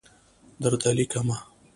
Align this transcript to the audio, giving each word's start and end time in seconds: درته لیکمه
درته 0.61 0.89
لیکمه 0.97 1.37